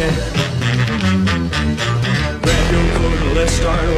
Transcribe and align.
Okay. 0.00 0.14
Grab 2.40 2.70
your 2.70 3.34
let's 3.34 3.52
start 3.52 3.97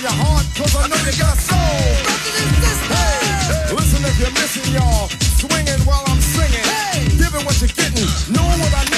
your 0.00 0.12
heart, 0.12 0.46
cause 0.54 0.76
I 0.76 0.86
know 0.86 0.96
you 1.02 1.10
got 1.18 1.36
soul. 1.38 1.58
Hey, 1.58 1.98
listen 3.74 4.04
if 4.04 4.20
you're 4.20 4.30
missing, 4.30 4.72
y'all. 4.72 5.08
Swinging 5.42 5.80
while 5.86 6.04
I'm 6.06 6.20
singing. 6.20 6.62
Hey. 6.62 7.08
Giving 7.18 7.44
what 7.44 7.60
you're 7.60 7.68
getting. 7.68 8.06
Knowing 8.30 8.60
what 8.60 8.74
I 8.74 8.84
need. 8.84 8.97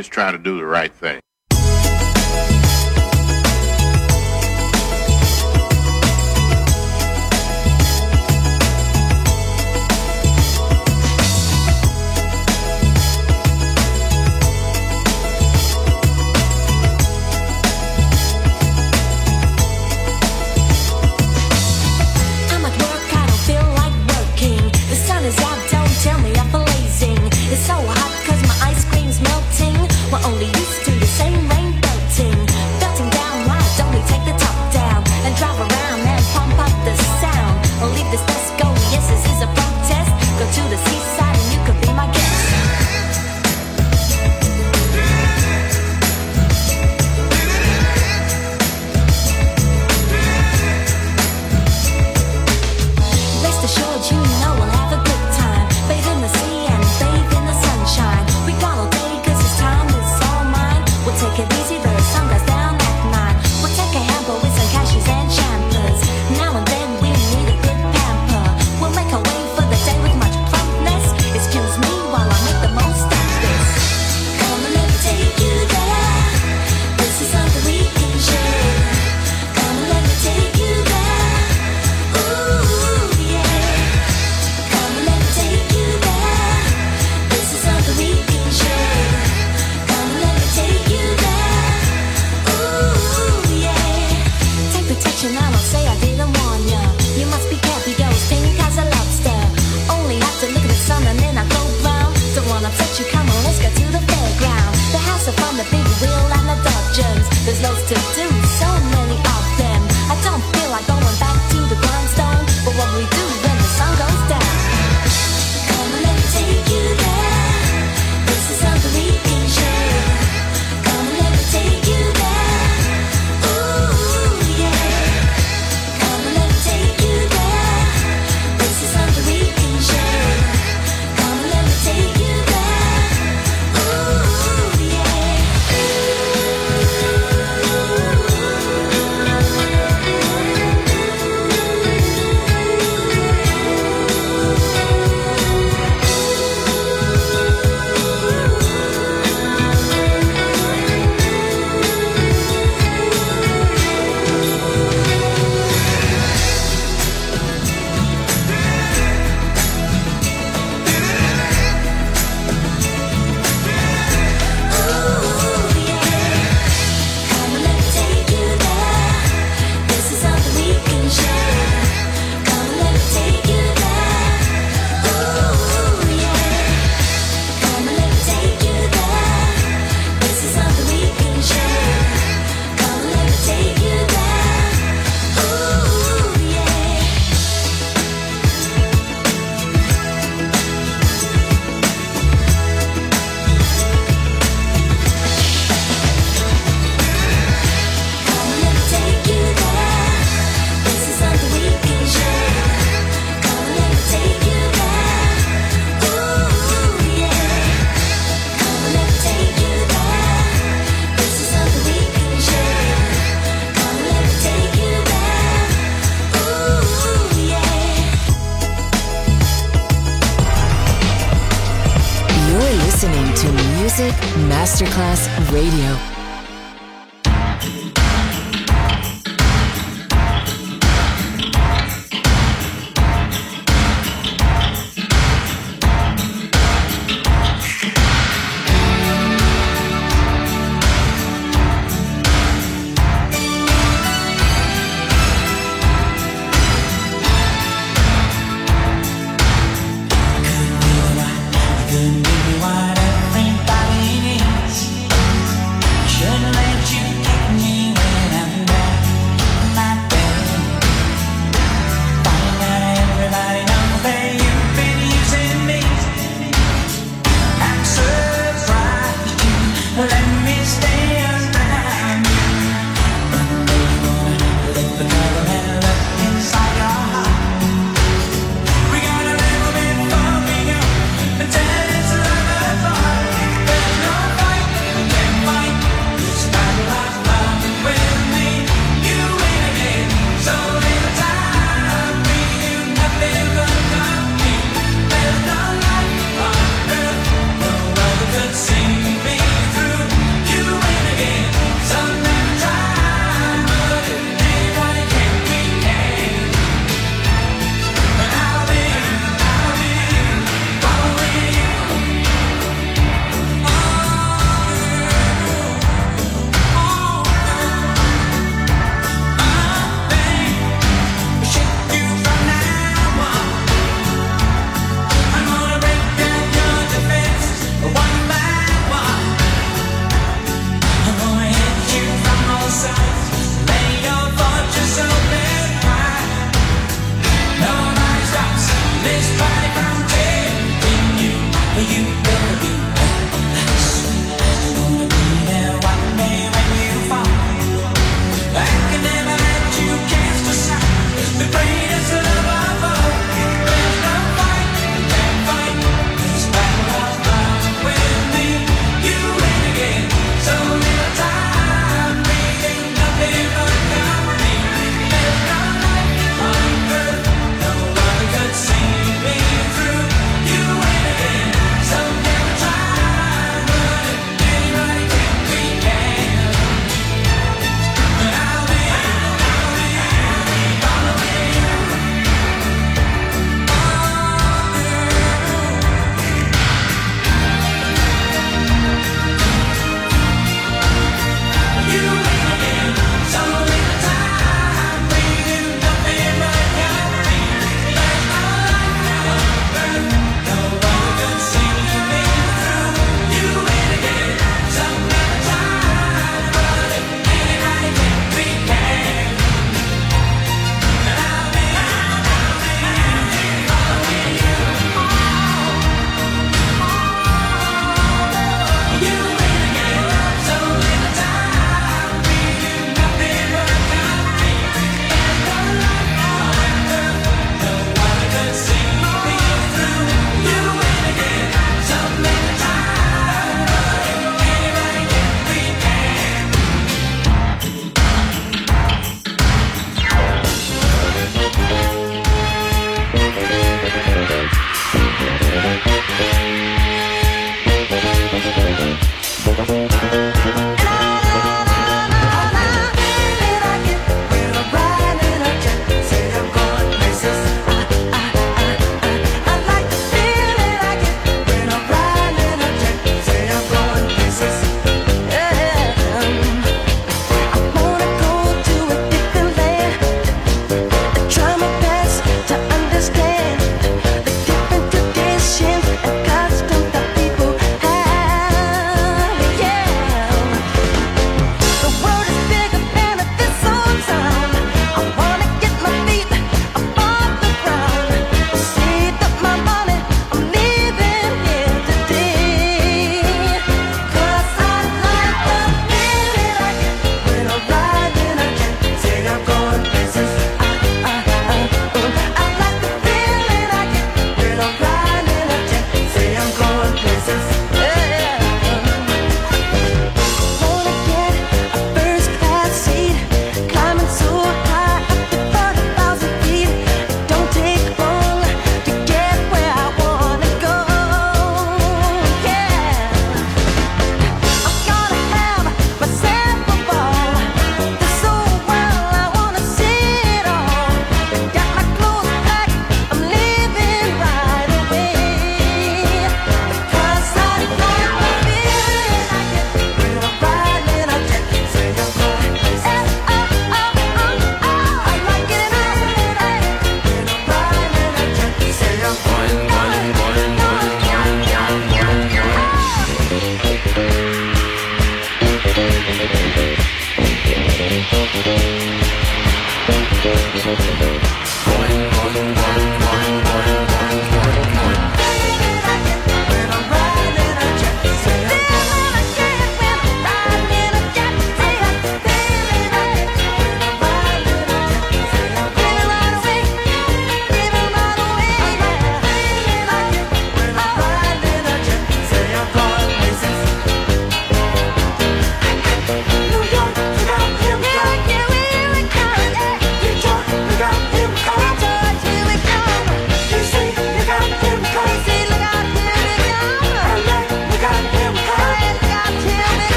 always 0.00 0.08
trying 0.08 0.32
to 0.32 0.38
do 0.38 0.56
the 0.56 0.64
right 0.64 0.94
thing. 0.94 1.20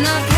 Not 0.00 0.37